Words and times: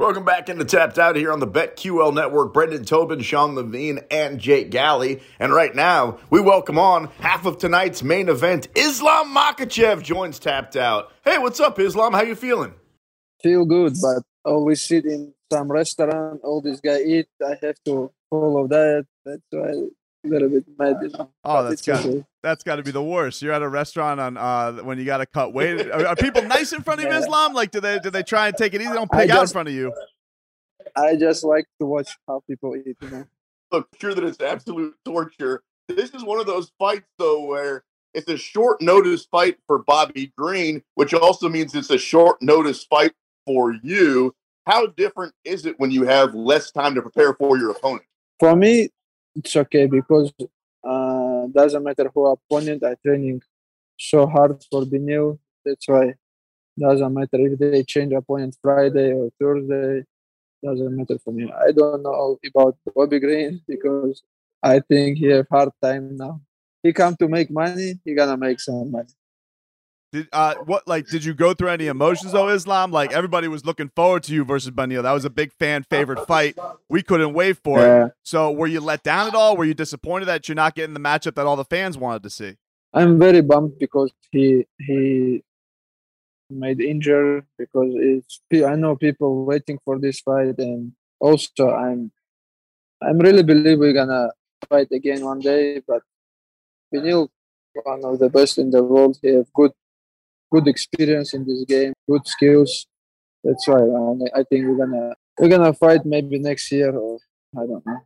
Welcome 0.00 0.24
back 0.24 0.48
into 0.48 0.64
Tapped 0.64 0.98
Out 0.98 1.14
here 1.14 1.30
on 1.30 1.40
the 1.40 1.46
BetQL 1.46 2.14
Network. 2.14 2.54
Brendan 2.54 2.86
Tobin, 2.86 3.20
Sean 3.20 3.54
Levine, 3.54 4.00
and 4.10 4.40
Jake 4.40 4.70
Galley. 4.70 5.20
And 5.38 5.52
right 5.52 5.74
now, 5.74 6.16
we 6.30 6.40
welcome 6.40 6.78
on 6.78 7.10
half 7.18 7.44
of 7.44 7.58
tonight's 7.58 8.02
main 8.02 8.30
event. 8.30 8.68
Islam 8.74 9.36
Makhachev 9.36 10.02
joins 10.02 10.38
Tapped 10.38 10.74
Out. 10.74 11.12
Hey, 11.22 11.36
what's 11.36 11.60
up, 11.60 11.78
Islam? 11.78 12.14
How 12.14 12.22
you 12.22 12.34
feeling? 12.34 12.72
Feel 13.42 13.66
good, 13.66 13.92
but 14.00 14.22
always 14.42 14.80
sit 14.80 15.04
in 15.04 15.34
some 15.52 15.70
restaurant. 15.70 16.40
All 16.44 16.62
this 16.62 16.80
guy 16.80 17.02
eat. 17.02 17.28
I 17.46 17.58
have 17.60 17.76
to 17.84 18.10
follow 18.30 18.68
that. 18.68 19.04
That's 19.26 19.42
why 19.50 19.68
a 19.68 19.88
little 20.24 20.48
bit 20.48 20.64
mad, 20.78 20.96
you 21.02 21.10
know. 21.10 21.30
Oh, 21.44 21.68
that's 21.68 21.82
got 21.82 22.06
okay. 22.06 22.24
That's 22.42 22.64
got 22.64 22.76
to 22.76 22.82
be 22.82 22.90
the 22.90 23.02
worst. 23.02 23.42
You're 23.42 23.52
at 23.52 23.62
a 23.62 23.68
restaurant 23.68 24.20
on 24.20 24.36
uh, 24.36 24.72
when 24.82 24.98
you 24.98 25.04
got 25.04 25.18
to 25.18 25.26
cut 25.26 25.52
weight. 25.52 25.90
Are, 25.90 26.08
are, 26.08 26.16
people 26.16 26.42
nice 26.42 26.72
in 26.72 26.82
front 26.82 27.00
of 27.00 27.06
yeah. 27.10 27.18
Islam? 27.18 27.52
Like, 27.52 27.70
do 27.70 27.80
they 27.80 27.98
do 27.98 28.10
they 28.10 28.22
try 28.22 28.48
and 28.48 28.56
take 28.56 28.74
it 28.74 28.80
easy? 28.80 28.90
They 28.90 28.96
don't 28.96 29.10
pig 29.10 29.30
out 29.30 29.42
in 29.42 29.48
front 29.48 29.68
of 29.68 29.74
you. 29.74 29.92
I 30.96 31.16
just 31.16 31.44
like 31.44 31.66
to 31.80 31.86
watch 31.86 32.16
how 32.26 32.42
people 32.48 32.76
eat. 32.76 32.96
You 33.00 33.10
know. 33.10 33.24
Look, 33.72 33.88
sure 34.00 34.14
that 34.14 34.24
it's 34.24 34.40
absolute 34.40 34.94
torture. 35.04 35.62
This 35.88 36.10
is 36.10 36.24
one 36.24 36.40
of 36.40 36.46
those 36.46 36.72
fights 36.78 37.06
though 37.18 37.44
where 37.44 37.84
it's 38.14 38.28
a 38.28 38.36
short 38.36 38.80
notice 38.80 39.26
fight 39.26 39.58
for 39.66 39.80
Bobby 39.80 40.32
Green, 40.36 40.82
which 40.94 41.14
also 41.14 41.48
means 41.48 41.74
it's 41.74 41.90
a 41.90 41.98
short 41.98 42.40
notice 42.42 42.84
fight 42.84 43.12
for 43.46 43.74
you. 43.82 44.34
How 44.66 44.86
different 44.86 45.32
is 45.44 45.66
it 45.66 45.78
when 45.78 45.90
you 45.90 46.04
have 46.04 46.34
less 46.34 46.70
time 46.70 46.94
to 46.94 47.02
prepare 47.02 47.34
for 47.34 47.56
your 47.56 47.70
opponent? 47.70 48.02
For 48.38 48.56
me, 48.56 48.90
it's 49.36 49.54
okay 49.56 49.86
because 49.86 50.32
doesn't 51.52 51.82
matter 51.82 52.10
who 52.14 52.26
opponent 52.26 52.84
I 52.84 52.94
training 53.04 53.42
so 53.98 54.26
hard 54.26 54.62
for 54.70 54.84
the 54.84 54.98
new. 54.98 55.38
That's 55.64 55.86
why 55.88 56.14
doesn't 56.78 57.12
matter 57.12 57.38
if 57.46 57.58
they 57.58 57.82
change 57.84 58.12
opponent 58.12 58.56
Friday 58.62 59.12
or 59.12 59.30
Thursday. 59.38 60.04
Doesn't 60.62 60.96
matter 60.96 61.18
for 61.18 61.32
me. 61.32 61.50
I 61.52 61.72
don't 61.72 62.02
know 62.02 62.38
about 62.46 62.76
Bobby 62.94 63.18
Green 63.18 63.60
because 63.66 64.22
I 64.62 64.80
think 64.80 65.18
he 65.18 65.26
have 65.26 65.46
hard 65.50 65.70
time 65.82 66.16
now. 66.16 66.40
He 66.82 66.92
come 66.92 67.16
to 67.16 67.28
make 67.28 67.50
money. 67.50 67.98
He 68.04 68.14
gonna 68.14 68.36
make 68.36 68.60
some 68.60 68.90
money. 68.90 69.08
Did 70.12 70.28
uh 70.32 70.56
what 70.64 70.88
like 70.88 71.06
did 71.06 71.24
you 71.24 71.34
go 71.34 71.54
through 71.54 71.68
any 71.68 71.86
emotions 71.86 72.32
though, 72.32 72.48
Islam? 72.48 72.90
Like 72.90 73.12
everybody 73.12 73.46
was 73.46 73.64
looking 73.64 73.90
forward 73.94 74.24
to 74.24 74.34
you 74.34 74.44
versus 74.44 74.72
Beneil. 74.72 75.04
That 75.04 75.12
was 75.12 75.24
a 75.24 75.30
big 75.30 75.52
fan 75.52 75.84
favorite 75.84 76.26
fight. 76.26 76.58
We 76.88 77.02
couldn't 77.02 77.32
wait 77.32 77.58
for 77.62 77.78
yeah. 77.78 78.06
it. 78.06 78.12
So 78.24 78.50
were 78.50 78.66
you 78.66 78.80
let 78.80 79.04
down 79.04 79.28
at 79.28 79.34
all? 79.34 79.56
Were 79.56 79.64
you 79.64 79.74
disappointed 79.74 80.24
that 80.24 80.48
you're 80.48 80.56
not 80.56 80.74
getting 80.74 80.94
the 80.94 81.00
matchup 81.00 81.36
that 81.36 81.46
all 81.46 81.54
the 81.54 81.64
fans 81.64 81.96
wanted 81.96 82.24
to 82.24 82.30
see? 82.30 82.56
I'm 82.92 83.20
very 83.20 83.40
bummed 83.40 83.78
because 83.78 84.12
he 84.32 84.66
he 84.78 85.44
made 86.50 86.80
injured 86.80 87.46
because 87.56 87.92
it's 87.94 88.40
I 88.52 88.74
know 88.74 88.96
people 88.96 89.44
waiting 89.44 89.78
for 89.84 90.00
this 90.00 90.18
fight 90.20 90.58
and 90.58 90.92
also 91.20 91.70
I'm 91.70 92.10
I'm 93.00 93.18
really 93.18 93.44
believe 93.44 93.78
we're 93.78 93.92
gonna 93.92 94.30
fight 94.68 94.88
again 94.90 95.24
one 95.24 95.38
day, 95.38 95.80
but 95.86 96.02
Beneil 96.92 97.28
one 97.84 98.04
of 98.04 98.18
the 98.18 98.28
best 98.28 98.58
in 98.58 98.70
the 98.70 98.82
world. 98.82 99.18
He 99.22 99.28
have 99.34 99.52
good 99.52 99.70
good 100.50 100.68
experience 100.68 101.34
in 101.34 101.46
this 101.46 101.64
game, 101.64 101.92
good 102.08 102.26
skills. 102.26 102.86
That's 103.44 103.66
why 103.66 103.78
I 104.34 104.42
think 104.44 104.66
we're 104.66 104.84
gonna 104.84 105.14
we're 105.38 105.48
gonna 105.48 105.72
fight 105.72 106.04
maybe 106.04 106.38
next 106.38 106.70
year 106.70 106.90
or 106.90 107.18
I 107.56 107.66
don't 107.66 107.84
know. 107.86 108.02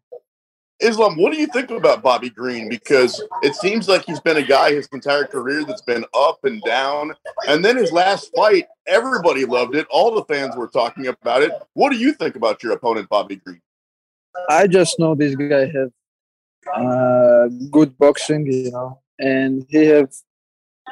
Islam, 0.80 1.16
what 1.16 1.32
do 1.32 1.38
you 1.38 1.46
think 1.46 1.70
about 1.70 2.02
Bobby 2.02 2.30
Green? 2.30 2.68
Because 2.68 3.22
it 3.42 3.54
seems 3.54 3.88
like 3.88 4.04
he's 4.04 4.20
been 4.20 4.36
a 4.36 4.42
guy 4.42 4.72
his 4.72 4.88
entire 4.92 5.24
career 5.24 5.64
that's 5.64 5.82
been 5.82 6.04
up 6.14 6.44
and 6.44 6.60
down. 6.62 7.14
And 7.48 7.64
then 7.64 7.76
his 7.76 7.92
last 7.92 8.30
fight, 8.36 8.66
everybody 8.86 9.44
loved 9.44 9.76
it. 9.76 9.86
All 9.88 10.14
the 10.14 10.24
fans 10.24 10.56
were 10.56 10.66
talking 10.66 11.06
about 11.06 11.42
it. 11.42 11.52
What 11.74 11.90
do 11.90 11.96
you 11.96 12.12
think 12.12 12.34
about 12.36 12.62
your 12.62 12.72
opponent, 12.72 13.08
Bobby 13.08 13.36
Green? 13.36 13.62
I 14.48 14.66
just 14.66 14.98
know 14.98 15.14
this 15.14 15.36
guy 15.36 15.66
has 15.66 15.90
uh, 16.74 17.48
good 17.70 17.96
boxing, 17.96 18.46
you 18.46 18.72
know, 18.72 19.00
and 19.18 19.64
he 19.68 19.86
have 19.86 20.12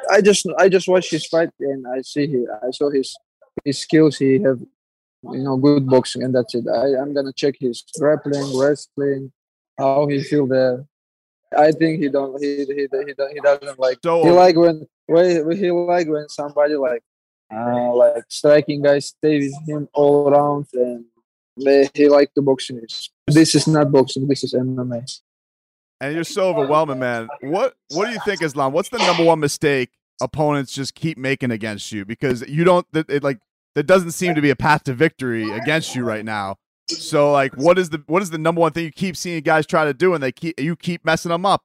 I 0.09 0.21
just 0.21 0.47
I 0.57 0.69
just 0.69 0.87
watch 0.87 1.09
his 1.09 1.25
fight 1.25 1.49
and 1.59 1.85
I 1.87 2.01
see 2.01 2.27
he, 2.27 2.45
I 2.61 2.71
saw 2.71 2.89
his 2.89 3.15
his 3.63 3.79
skills. 3.79 4.17
He 4.17 4.41
have 4.41 4.59
you 5.23 5.43
know 5.43 5.57
good 5.57 5.87
boxing 5.87 6.23
and 6.23 6.35
that's 6.35 6.55
it. 6.55 6.65
I 6.67 6.99
I'm 6.99 7.13
gonna 7.13 7.33
check 7.33 7.55
his 7.59 7.83
grappling, 7.97 8.57
wrestling, 8.57 9.31
how 9.77 10.07
he 10.07 10.23
feel 10.23 10.47
there. 10.47 10.85
I 11.55 11.71
think 11.71 12.01
he 12.01 12.09
don't 12.09 12.41
he 12.41 12.65
he 12.65 12.87
he, 12.91 13.13
he 13.33 13.39
doesn't 13.39 13.79
like 13.79 13.99
so, 14.03 14.23
he 14.23 14.31
like 14.31 14.55
when 14.55 14.87
when 15.05 15.57
he 15.57 15.71
like 15.71 16.07
when 16.07 16.27
somebody 16.29 16.75
like 16.75 17.03
uh 17.53 17.93
like 17.93 18.23
striking 18.29 18.81
guys 18.81 19.07
stay 19.07 19.39
with 19.39 19.67
him 19.67 19.87
all 19.93 20.27
around 20.27 20.65
and 20.73 21.05
they, 21.63 21.87
he 21.93 22.09
like 22.09 22.31
the 22.35 22.41
boxing. 22.41 22.81
This 23.27 23.53
is 23.53 23.67
not 23.67 23.91
boxing. 23.91 24.27
This 24.27 24.43
is 24.43 24.53
MMA 24.53 25.19
and 26.03 26.13
you're 26.13 26.25
so 26.25 26.49
overwhelming, 26.49 26.99
man. 26.99 27.29
What 27.41 27.75
what 27.89 28.07
do 28.07 28.11
you 28.11 28.19
think, 28.25 28.41
Islam? 28.41 28.73
What's 28.73 28.89
the 28.89 28.97
number 28.97 29.23
one 29.23 29.39
mistake 29.39 29.89
opponents 30.21 30.73
just 30.73 30.95
keep 30.95 31.17
making 31.17 31.51
against 31.51 31.91
you? 31.93 32.03
Because 32.03 32.41
you 32.47 32.65
don't 32.65 32.85
it, 32.93 33.09
it, 33.09 33.23
like 33.23 33.39
there 33.73 33.83
doesn't 33.83 34.11
seem 34.11 34.35
to 34.35 34.41
be 34.41 34.49
a 34.49 34.55
path 34.55 34.83
to 34.83 34.93
victory 34.93 35.49
against 35.49 35.95
you 35.95 36.03
right 36.03 36.25
now. 36.25 36.57
So 36.89 37.31
like, 37.31 37.55
what 37.55 37.79
is 37.79 37.89
the 37.89 38.03
what 38.07 38.21
is 38.21 38.29
the 38.29 38.37
number 38.37 38.59
one 38.59 38.73
thing 38.73 38.83
you 38.83 38.91
keep 38.91 39.15
seeing 39.15 39.41
guys 39.43 39.65
try 39.65 39.85
to 39.85 39.93
do, 39.93 40.13
and 40.13 40.21
they 40.21 40.33
keep 40.33 40.59
you 40.59 40.75
keep 40.75 41.05
messing 41.05 41.29
them 41.29 41.45
up? 41.45 41.63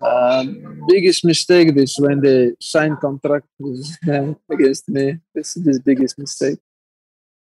Um, 0.00 0.82
biggest 0.88 1.24
mistake 1.24 1.76
is 1.76 1.96
when 1.98 2.20
they 2.20 2.52
sign 2.60 2.96
contract 2.96 3.46
against 4.50 4.88
me. 4.88 5.18
This 5.34 5.56
is 5.56 5.64
the 5.64 5.80
biggest 5.84 6.18
mistake. 6.18 6.60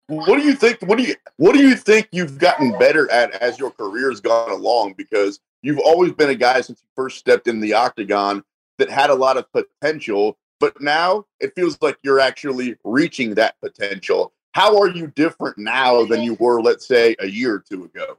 What 0.07 0.39
do 0.39 0.43
you 0.43 0.55
think? 0.55 0.79
What 0.83 0.97
do 0.97 1.05
you 1.05 1.17
what 1.37 1.53
do 1.53 1.61
you 1.61 1.77
think 1.77 2.09
you've 2.13 2.39
gotten 2.39 2.79
better 2.79 3.11
at 3.11 3.33
as 3.33 3.59
your 3.59 3.71
career 3.71 4.11
has 4.11 4.21
gone 4.21 4.51
along? 4.51 4.95
Because 4.97 5.39
you've 5.63 5.79
always 5.79 6.13
been 6.13 6.31
a 6.31 6.35
guy 6.35 6.61
since 6.61 6.81
you 6.81 6.89
first 6.95 7.19
stepped 7.19 7.49
in 7.49 7.61
the 7.61 7.75
octagon 7.75 8.45
that 8.79 8.91
had 8.91 9.11
a 9.11 9.15
lot 9.15 9.37
of 9.37 9.47
potential, 9.53 10.37
but 10.61 10.81
now 10.81 11.25
it 11.41 11.55
feels 11.55 11.79
like 11.81 11.99
you're 12.03 12.21
actually 12.21 12.77
reaching 12.85 13.35
that 13.35 13.55
potential. 13.61 14.33
How 14.53 14.79
are 14.81 14.89
you 14.89 15.07
different 15.07 15.57
now 15.57 16.05
than 16.05 16.23
you 16.23 16.35
were, 16.35 16.61
let's 16.61 16.87
say, 16.87 17.17
a 17.21 17.27
year 17.27 17.55
or 17.55 17.65
two 17.71 17.85
ago? 17.85 18.19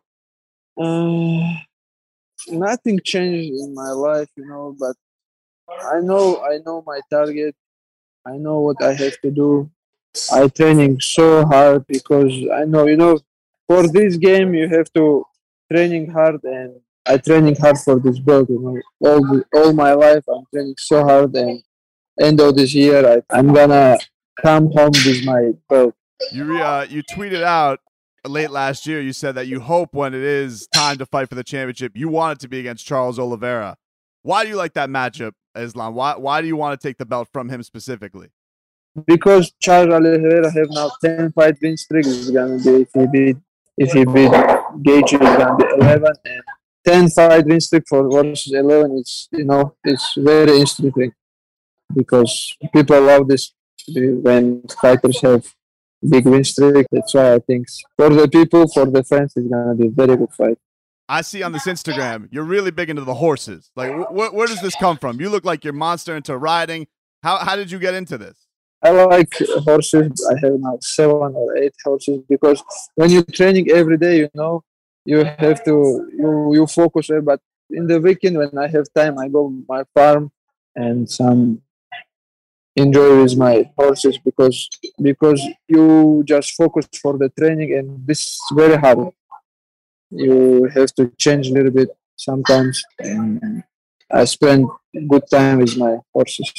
Um, 0.81 1.61
nothing 2.47 2.99
changed 3.03 3.53
in 3.53 3.75
my 3.75 3.91
life, 3.91 4.29
you 4.35 4.45
know, 4.45 4.75
but 4.79 4.95
I 5.69 5.99
know 5.99 6.43
I 6.43 6.59
know 6.65 6.83
my 6.85 6.99
target. 7.09 7.55
I 8.25 8.37
know 8.37 8.61
what 8.61 8.81
I 8.81 8.93
have 8.93 9.19
to 9.21 9.31
do. 9.31 9.69
I 10.31 10.47
training 10.47 10.99
so 11.01 11.45
hard 11.45 11.85
because 11.87 12.33
I 12.53 12.65
know, 12.65 12.87
you 12.87 12.97
know, 12.97 13.19
for 13.67 13.87
this 13.87 14.17
game 14.17 14.53
you 14.53 14.67
have 14.69 14.91
to 14.93 15.25
training 15.71 16.09
hard 16.09 16.43
and 16.43 16.79
I 17.05 17.17
training 17.17 17.55
hard 17.55 17.77
for 17.77 17.99
this 17.99 18.19
belt. 18.19 18.49
You 18.49 18.59
know, 18.59 19.09
all 19.09 19.21
the, 19.21 19.43
all 19.55 19.73
my 19.73 19.93
life 19.93 20.23
I'm 20.27 20.43
training 20.53 20.75
so 20.77 21.03
hard, 21.03 21.35
and 21.35 21.61
end 22.19 22.39
of 22.39 22.55
this 22.55 22.73
year 22.73 23.05
I, 23.05 23.37
I'm 23.37 23.53
gonna 23.53 23.97
come 24.41 24.71
home 24.71 24.91
with 25.05 25.25
my 25.25 25.51
belt. 25.69 25.95
You 26.31 26.57
uh, 26.57 26.85
you 26.89 27.03
tweeted 27.03 27.43
out 27.43 27.79
late 28.25 28.51
last 28.51 28.87
year. 28.87 29.01
You 29.01 29.13
said 29.13 29.35
that 29.35 29.47
you 29.47 29.59
hope 29.59 29.93
when 29.93 30.13
it 30.13 30.21
is 30.21 30.67
time 30.73 30.97
to 30.97 31.05
fight 31.05 31.29
for 31.29 31.35
the 31.35 31.43
championship, 31.43 31.93
you 31.95 32.07
want 32.07 32.37
it 32.37 32.41
to 32.41 32.47
be 32.47 32.59
against 32.59 32.85
Charles 32.85 33.19
Oliveira. 33.19 33.77
Why 34.21 34.43
do 34.43 34.49
you 34.49 34.55
like 34.55 34.73
that 34.73 34.89
matchup, 34.89 35.33
Islam? 35.55 35.95
Why 35.95 36.15
why 36.15 36.41
do 36.41 36.47
you 36.47 36.55
want 36.55 36.79
to 36.79 36.87
take 36.87 36.97
the 36.97 37.05
belt 37.05 37.27
from 37.33 37.49
him 37.49 37.63
specifically? 37.63 38.29
Because 39.05 39.51
Charles 39.59 39.93
Oliveira 39.93 40.51
have 40.51 40.67
now 40.69 40.91
ten 41.03 41.31
fight 41.33 41.57
win 41.61 41.75
streak. 41.75 42.05
Is 42.05 42.31
gonna 42.31 42.57
be 42.59 42.83
if 42.83 42.89
he 42.93 43.07
beat 43.07 43.37
if 43.77 43.91
he 43.91 44.05
beat 44.05 44.31
Gaethje, 44.31 45.13
is 45.13 45.37
gonna 45.37 45.57
be 45.57 45.65
eleven 45.75 46.13
and 46.25 46.43
10 46.85 47.09
fight 47.09 47.45
win 47.45 47.61
streak 47.61 47.83
for 47.87 48.09
versus 48.09 48.53
11 48.53 48.97
it's 48.99 49.27
you 49.31 49.45
know 49.45 49.75
it's 49.83 50.13
very 50.17 50.59
interesting 50.59 51.11
because 51.95 52.55
people 52.73 53.01
love 53.01 53.27
this 53.27 53.53
when 53.87 54.63
fighters 54.81 55.21
have 55.21 55.45
big 56.09 56.25
win 56.25 56.43
streak 56.43 56.87
that's 56.91 57.13
why 57.13 57.33
i 57.35 57.39
think 57.39 57.67
for 57.97 58.09
the 58.09 58.27
people 58.27 58.67
for 58.67 58.85
the 58.85 59.03
fans 59.03 59.33
it's 59.35 59.47
gonna 59.47 59.75
be 59.75 59.87
a 59.87 59.91
very 59.91 60.17
good 60.17 60.33
fight 60.37 60.57
I 61.09 61.21
see 61.21 61.43
on 61.43 61.51
this 61.51 61.65
Instagram, 61.65 62.29
you're 62.31 62.45
really 62.45 62.71
big 62.71 62.89
into 62.89 63.03
the 63.03 63.15
horses. 63.15 63.71
Like, 63.75 63.91
wh- 63.91 64.33
where 64.33 64.47
does 64.47 64.61
this 64.61 64.73
come 64.75 64.97
from? 64.97 65.19
You 65.19 65.29
look 65.29 65.43
like 65.43 65.63
you're 65.63 65.73
monster 65.73 66.15
into 66.15 66.37
riding. 66.37 66.87
How 67.21 67.37
how 67.37 67.55
did 67.55 67.71
you 67.71 67.77
get 67.77 67.93
into 67.93 68.17
this? 68.17 68.47
I 68.81 68.91
like 68.91 69.33
horses. 69.63 70.27
I 70.29 70.33
have 70.45 70.59
now 70.59 70.77
seven 70.81 71.33
or 71.35 71.57
eight 71.57 71.73
horses 71.83 72.21
because 72.27 72.63
when 72.95 73.09
you're 73.09 73.23
training 73.23 73.69
every 73.69 73.97
day, 73.97 74.17
you 74.19 74.29
know, 74.33 74.63
you 75.05 75.23
have 75.23 75.63
to 75.63 76.07
you 76.17 76.53
you 76.53 76.67
focus 76.67 77.07
there 77.07 77.21
but 77.21 77.39
in 77.69 77.87
the 77.87 77.99
weekend 77.99 78.37
when 78.37 78.57
i 78.57 78.67
have 78.67 78.85
time 78.95 79.17
i 79.19 79.27
go 79.27 79.49
my 79.67 79.83
farm 79.93 80.31
and 80.75 81.09
some 81.09 81.61
enjoy 82.75 83.21
with 83.21 83.37
my 83.37 83.69
horses 83.77 84.17
because 84.17 84.69
because 85.01 85.41
you 85.67 86.23
just 86.25 86.55
focus 86.55 86.87
for 87.01 87.17
the 87.17 87.29
training 87.37 87.73
and 87.73 88.07
this 88.07 88.19
is 88.19 88.39
very 88.53 88.77
hard 88.77 89.09
you 90.09 90.69
have 90.73 90.91
to 90.93 91.11
change 91.17 91.49
a 91.49 91.53
little 91.53 91.71
bit 91.71 91.89
sometimes 92.15 92.81
and 92.99 93.63
i 94.11 94.23
spend 94.23 94.67
good 95.07 95.23
time 95.29 95.59
with 95.59 95.77
my 95.77 95.97
horses 96.13 96.51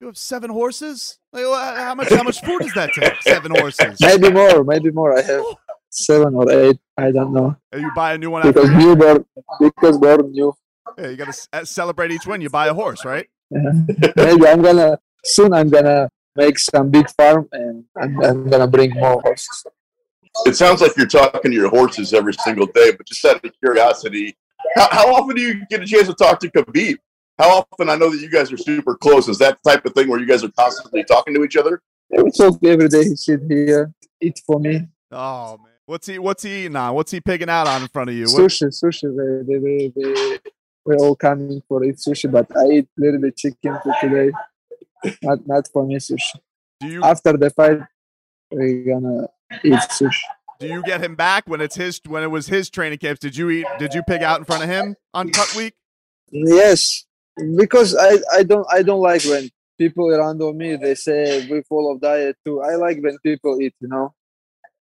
You 0.00 0.08
have 0.08 0.18
seven 0.18 0.50
horses? 0.50 1.18
Like, 1.32 1.44
how 1.44 1.94
much? 1.94 2.10
How 2.12 2.22
much 2.22 2.40
food 2.44 2.60
does 2.60 2.74
that 2.74 2.90
take? 2.92 3.16
Seven 3.22 3.52
horses? 3.56 3.96
Maybe 3.98 4.28
more. 4.30 4.62
Maybe 4.62 4.90
more. 4.90 5.16
I 5.18 5.22
have 5.22 5.40
oh. 5.40 5.56
Seven 5.90 6.34
or 6.34 6.50
eight. 6.50 6.78
I 6.96 7.10
don't 7.10 7.32
know. 7.32 7.56
And 7.72 7.82
you 7.82 7.90
buy 7.94 8.14
a 8.14 8.18
new 8.18 8.30
one 8.30 8.42
because 8.42 8.68
after. 8.68 8.78
new 8.78 8.96
born 8.96 9.24
because 9.60 9.98
born 9.98 10.32
new. 10.32 10.54
Yeah, 10.98 11.08
you 11.08 11.16
got 11.16 11.32
to 11.32 11.48
uh, 11.52 11.64
celebrate 11.64 12.10
each 12.10 12.26
win. 12.26 12.40
You 12.40 12.50
buy 12.50 12.68
a 12.68 12.74
horse, 12.74 13.04
right? 13.04 13.28
Yeah. 13.50 13.72
Maybe 14.16 14.46
I'm 14.46 14.62
gonna 14.62 14.98
soon. 15.24 15.52
I'm 15.52 15.68
gonna 15.68 16.08
make 16.36 16.58
some 16.58 16.90
big 16.90 17.08
farm 17.10 17.48
and 17.52 17.84
I'm, 18.00 18.22
I'm 18.22 18.48
gonna 18.48 18.66
bring 18.66 18.92
more 18.94 19.20
horses. 19.20 19.66
It 20.44 20.56
sounds 20.56 20.80
like 20.80 20.96
you're 20.96 21.06
talking 21.06 21.50
to 21.50 21.56
your 21.56 21.70
horses 21.70 22.12
every 22.12 22.34
single 22.34 22.66
day, 22.66 22.92
but 22.92 23.06
just 23.06 23.24
out 23.24 23.42
of 23.42 23.52
curiosity, 23.58 24.36
how, 24.74 24.88
how 24.90 25.14
often 25.14 25.34
do 25.34 25.40
you 25.40 25.66
get 25.70 25.82
a 25.82 25.86
chance 25.86 26.08
to 26.08 26.14
talk 26.14 26.40
to 26.40 26.50
Khabib? 26.50 26.96
How 27.38 27.58
often? 27.58 27.88
I 27.88 27.96
know 27.96 28.10
that 28.10 28.20
you 28.20 28.30
guys 28.30 28.52
are 28.52 28.56
super 28.56 28.96
close. 28.96 29.28
Is 29.28 29.38
that 29.38 29.58
the 29.62 29.70
type 29.70 29.84
of 29.84 29.92
thing 29.92 30.08
where 30.08 30.20
you 30.20 30.26
guys 30.26 30.44
are 30.44 30.50
constantly 30.50 31.04
talking 31.04 31.34
to 31.34 31.44
each 31.44 31.56
other? 31.56 31.82
Yeah, 32.10 32.22
we 32.22 32.30
talk 32.30 32.62
every 32.64 32.88
day. 32.88 33.04
He 33.04 33.16
sit 33.16 33.40
here, 33.48 33.92
eat 34.20 34.40
for 34.46 34.58
me. 34.58 34.88
Oh 35.10 35.58
man, 35.58 35.72
what's 35.86 36.06
he? 36.06 36.18
What's 36.18 36.42
he 36.42 36.64
eating 36.64 36.76
on? 36.76 36.94
What's 36.94 37.10
he 37.10 37.20
picking 37.20 37.48
out 37.48 37.66
on 37.66 37.82
in 37.82 37.88
front 37.88 38.10
of 38.10 38.16
you? 38.16 38.24
What? 38.24 38.42
Sushi, 38.42 38.68
sushi. 38.68 39.08
They, 39.16 39.54
they, 39.54 39.58
they, 39.58 39.92
they, 39.94 40.38
we're 40.84 40.96
all 40.96 41.16
coming 41.16 41.62
for 41.68 41.82
eat 41.84 41.96
sushi, 41.96 42.30
but 42.30 42.46
I 42.56 42.66
eat 42.66 42.88
a 42.98 43.00
little 43.00 43.20
bit 43.20 43.36
chicken 43.36 43.78
for 43.82 43.94
today. 44.00 44.30
not, 45.22 45.46
not 45.46 45.68
for 45.72 45.86
me 45.86 45.96
sushi. 45.96 46.38
Do 46.80 46.88
you? 46.88 47.02
After 47.02 47.36
the 47.36 47.50
fight, 47.50 47.80
we're 48.50 48.84
gonna 48.84 49.28
eat 49.64 49.80
sushi. 49.90 50.22
Do 50.58 50.66
you 50.66 50.82
get 50.82 51.02
him 51.02 51.14
back 51.14 51.48
when 51.48 51.60
it's 51.60 51.76
his 51.76 52.00
when 52.06 52.22
it 52.22 52.30
was 52.30 52.46
his 52.46 52.70
training 52.70 52.98
camps? 52.98 53.20
Did 53.20 53.36
you 53.36 53.50
eat? 53.50 53.66
Did 53.78 53.94
you 53.94 54.02
pig 54.02 54.22
out 54.22 54.38
in 54.38 54.44
front 54.44 54.62
of 54.62 54.68
him 54.68 54.96
on 55.12 55.30
cut 55.30 55.54
week? 55.54 55.74
Yes, 56.30 57.04
because 57.56 57.94
I, 57.94 58.18
I 58.32 58.42
don't 58.42 58.66
I 58.70 58.82
don't 58.82 59.00
like 59.00 59.24
when 59.24 59.50
people 59.78 60.08
around 60.14 60.38
me 60.56 60.76
they 60.76 60.94
say 60.94 61.46
we 61.50 61.62
follow 61.62 61.98
diet 61.98 62.36
too. 62.44 62.62
I 62.62 62.76
like 62.76 62.98
when 63.02 63.18
people 63.18 63.60
eat, 63.60 63.74
you 63.80 63.88
know. 63.88 64.14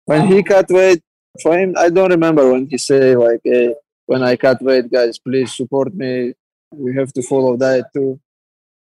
When 0.09 0.25
he 0.25 0.41
cut 0.41 0.65
weight, 0.69 1.03
for 1.39 1.55
him, 1.55 1.75
I 1.77 1.89
don't 1.89 2.09
remember 2.09 2.51
when 2.51 2.65
he 2.65 2.79
say 2.79 3.15
like, 3.15 3.41
hey, 3.43 3.75
when 4.07 4.23
I 4.23 4.35
cut 4.37 4.59
weight, 4.59 4.91
guys, 4.91 5.19
please 5.19 5.55
support 5.55 5.93
me. 5.93 6.33
We 6.71 6.95
have 6.95 7.13
to 7.13 7.21
follow 7.21 7.55
diet 7.55 7.85
too. 7.93 8.19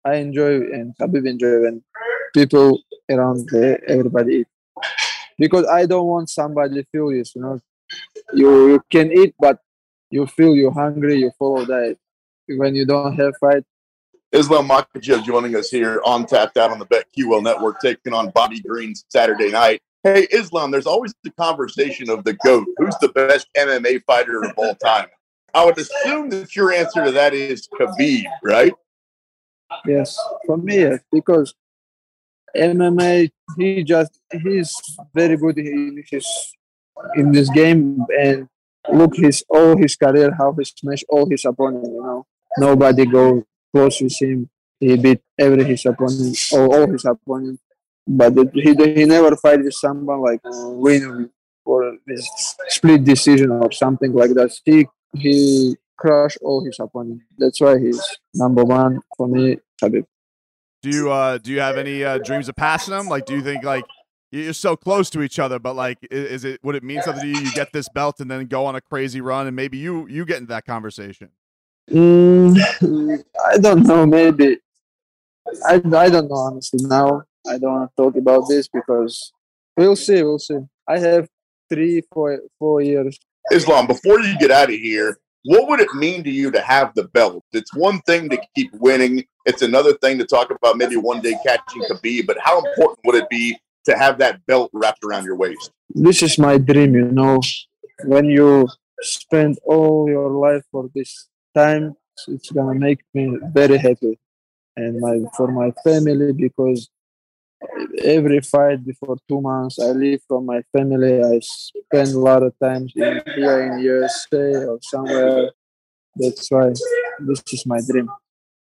I 0.05 0.17
enjoy 0.17 0.55
and 0.77 0.95
Khabib 0.97 1.27
enjoy 1.27 1.63
when 1.63 1.83
people 2.33 2.81
around 3.11 3.49
the, 3.49 3.81
everybody 3.89 4.35
eat 4.37 4.47
because 5.37 5.67
I 5.67 5.87
don't 5.87 6.07
want 6.07 6.31
somebody 6.31 6.87
feel 6.93 7.11
this. 7.11 7.35
You 7.35 7.43
know, 7.43 7.61
you 8.33 8.69
you 8.69 8.83
can 8.89 9.11
eat, 9.11 9.35
but 9.37 9.59
you 10.11 10.29
feel 10.29 10.55
you're 10.55 10.71
hungry. 10.71 11.19
You 11.19 11.33
follow 11.37 11.65
diet 11.65 11.99
when 12.47 12.77
you 12.77 12.87
don't 12.87 13.17
have 13.17 13.35
fight. 13.41 13.65
Islam 14.31 14.69
Makhachev 14.69 15.25
joining 15.25 15.57
us 15.57 15.71
here 15.71 16.01
on 16.05 16.27
Tapped 16.27 16.57
Out 16.57 16.71
on 16.71 16.79
the 16.79 16.87
BetQL 16.87 17.43
Network, 17.43 17.81
taking 17.81 18.13
on 18.13 18.31
Bobby 18.31 18.61
Green 18.61 18.95
Saturday 19.09 19.51
night. 19.51 19.83
Hey, 20.03 20.27
Islam, 20.31 20.71
there's 20.71 20.87
always 20.87 21.15
the 21.25 21.31
conversation 21.33 22.11
of 22.11 22.25
the 22.25 22.35
GOAT. 22.35 22.67
Who's 22.77 22.97
the 23.01 23.09
best 23.09 23.49
MMA 23.57 24.03
fighter 24.07 24.43
of 24.45 24.53
all 24.57 24.75
time? 24.77 25.09
I 25.53 25.65
would 25.65 25.79
assume 25.79 26.29
that 26.31 26.55
your 26.55 26.73
answer 26.73 27.05
to 27.05 27.11
that 27.13 27.35
is 27.35 27.69
Khabib, 27.79 28.25
right? 28.45 28.73
Yes, 29.87 30.19
for 30.47 30.57
me, 30.59 30.99
because 31.11 31.55
MMA, 32.57 33.31
he 33.57 33.83
just 33.83 34.21
he's 34.43 34.73
very 35.15 35.37
good 35.37 35.59
in 35.59 36.03
his 36.09 36.27
in 37.17 37.33
this 37.33 37.51
game, 37.51 38.05
and 38.19 38.49
look 38.93 39.17
his 39.17 39.45
all 39.49 39.77
his 39.77 39.97
career 39.97 40.35
how 40.39 40.53
he 40.53 40.65
smashed 40.65 41.07
all 41.09 41.29
his 41.29 41.45
opponents. 41.45 41.89
You 41.89 42.03
know, 42.03 42.27
nobody 42.59 43.07
go 43.07 43.45
close 43.75 44.01
with 44.01 44.21
him. 44.21 44.49
He 44.79 44.97
beat 44.97 45.21
every 45.39 45.65
his 45.65 45.87
opponent, 45.87 46.37
all 46.53 46.87
his 46.87 47.05
opponents. 47.05 47.63
But 48.07 48.35
he 48.55 48.75
he 48.75 49.05
never 49.05 49.37
fight 49.37 49.63
with 49.63 49.75
someone 49.75 50.21
like 50.21 50.41
uh, 50.45 50.69
win 50.71 51.31
for 51.65 51.97
this 52.07 52.29
split 52.69 53.05
decision 53.05 53.51
or 53.51 53.73
something 53.73 54.13
like 54.13 54.31
that. 54.35 54.57
He 54.65 54.87
he 55.15 55.77
crushed 55.97 56.39
all 56.43 56.65
his 56.65 56.79
opponents. 56.79 57.25
That's 57.37 57.61
why 57.61 57.79
he's 57.79 58.01
number 58.35 58.65
one 58.65 59.01
for 59.17 59.27
me, 59.27 59.59
Khabib. 59.83 60.07
Do 60.83 60.91
you 60.91 61.11
uh 61.11 61.39
do 61.39 61.51
you 61.51 61.61
have 61.61 61.77
any 61.77 62.05
uh, 62.05 62.19
dreams 62.19 62.49
of 62.49 62.55
passing 62.55 62.95
him? 62.95 63.09
Like, 63.09 63.27
do 63.27 63.35
you 63.35 63.43
think 63.43 63.65
like 63.65 63.85
you're 64.31 64.53
so 64.53 64.77
close 64.77 65.11
to 65.11 65.23
each 65.23 65.39
other, 65.39 65.59
but 65.59 65.75
like, 65.75 65.99
is 66.11 66.45
it 66.45 66.63
would 66.63 66.77
it 66.77 66.85
mean 66.85 67.03
something 67.03 67.23
to 67.23 67.29
you? 67.29 67.39
You 67.39 67.53
get 67.53 67.73
this 67.73 67.89
belt 67.89 68.21
and 68.21 68.31
then 68.31 68.47
go 68.47 68.67
on 68.67 68.77
a 68.77 68.81
crazy 68.81 69.21
run, 69.21 69.47
and 69.47 69.57
maybe 69.57 69.79
you 69.79 70.07
you 70.09 70.25
get 70.25 70.37
into 70.37 70.49
that 70.49 70.65
conversation. 70.65 71.31
Mm, 71.91 72.57
I 73.45 73.59
don't 73.59 73.85
know. 73.85 74.07
Maybe 74.07 74.59
I 75.65 75.75
I 75.75 76.09
don't 76.09 76.29
know 76.29 76.37
honestly. 76.37 76.81
Now 76.83 77.23
I 77.49 77.59
don't 77.59 77.73
want 77.73 77.91
to 77.91 78.03
talk 78.03 78.17
about 78.17 78.49
this 78.49 78.69
because 78.69 79.33
we'll 79.77 79.97
see. 79.97 80.23
We'll 80.23 80.39
see. 80.39 80.59
I 80.89 80.99
have 80.99 81.29
three, 81.69 82.03
four, 82.13 82.41
four 82.59 82.81
years. 82.81 83.19
Islam, 83.53 83.87
before 83.87 84.21
you 84.21 84.39
get 84.39 84.51
out 84.51 84.69
of 84.69 84.75
here, 84.77 85.19
what 85.45 85.69
would 85.69 85.81
it 85.81 85.95
mean 85.95 86.25
to 86.25 86.31
you 86.31 86.51
to 86.51 86.61
have 86.61 86.93
the 86.95 87.05
belt? 87.05 87.45
It's 87.53 87.73
one 87.75 88.01
thing 88.01 88.29
to 88.31 88.41
keep 88.57 88.73
winning. 88.75 89.25
It's 89.45 89.63
another 89.63 89.93
thing 89.99 90.19
to 90.19 90.25
talk 90.25 90.51
about 90.51 90.77
maybe 90.77 90.97
one 90.97 91.21
day 91.21 91.37
catching 91.47 91.83
Khabib. 91.83 92.27
But 92.27 92.39
how 92.41 92.59
important 92.59 92.99
would 93.05 93.15
it 93.15 93.29
be 93.31 93.57
to 93.85 93.97
have 93.97 94.19
that 94.19 94.45
belt 94.47 94.71
wrapped 94.73 95.05
around 95.05 95.25
your 95.25 95.37
waist? 95.37 95.71
This 95.91 96.23
is 96.23 96.39
my 96.39 96.59
dream, 96.59 96.95
you 96.95 97.05
know. 97.05 97.41
When 98.05 98.25
you 98.25 98.69
spend 99.01 99.59
all 99.65 100.09
your 100.09 100.31
life 100.31 100.65
for 100.73 100.91
this 100.95 101.29
time, 101.55 101.95
it's 102.27 102.51
gonna 102.51 102.75
make 102.75 103.01
me 103.15 103.39
very 103.53 103.79
happy, 103.79 104.19
and 104.77 105.01
my 105.01 105.21
for 105.37 105.53
my 105.53 105.71
family 105.85 106.33
because 106.33 106.89
every 108.05 108.41
fight 108.41 108.85
before 108.85 109.17
two 109.29 109.41
months 109.41 109.79
I 109.79 109.91
leave 109.93 110.21
from 110.29 110.47
my 110.47 110.63
family. 110.77 111.23
I 111.23 111.41
spend 111.41 112.15
a 112.15 112.19
lot 112.19 112.43
of 112.43 112.55
time 112.63 112.89
in, 112.95 113.23
here 113.35 113.63
in 113.63 113.79
USA 113.81 114.67
or 114.67 114.79
somewhere. 114.83 115.51
That's 116.17 116.51
why 116.51 116.71
this 117.21 117.43
is 117.53 117.67
my 117.67 117.81
dream. 117.89 118.09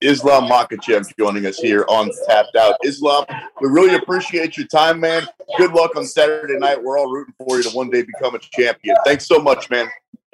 Islam 0.01 0.49
Makhachev 0.49 1.13
joining 1.19 1.45
us 1.47 1.59
here 1.59 1.85
on 1.89 2.11
Tapped 2.29 2.55
Out. 2.55 2.77
Islam, 2.85 3.25
we 3.61 3.69
really 3.69 3.97
appreciate 3.97 4.57
your 4.57 4.67
time, 4.69 5.01
man. 5.01 5.27
Good 5.57 5.73
luck 5.73 5.97
on 5.97 6.05
Saturday 6.05 6.57
night. 6.57 6.81
We're 6.81 6.99
all 6.99 7.11
rooting 7.11 7.35
for 7.37 7.57
you 7.57 7.65
to 7.65 7.71
one 7.71 7.91
day 7.91 8.03
become 8.03 8.35
a 8.35 8.39
champion. 8.39 8.97
Thanks 9.05 9.27
so 9.27 9.41
much, 9.41 9.69
man. 9.71 9.89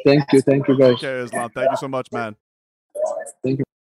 Thank 0.05 0.25
you. 0.33 0.43
Thank 0.43 0.69
you, 0.69 0.77
guys. 0.77 0.95
Okay, 0.95 1.21
Islam. 1.21 1.51
Thank 1.55 1.71
you 1.71 1.77
so 1.79 1.89
much, 1.89 2.09
man. 2.12 2.37
Thank 3.43 3.61
you. 3.61 3.65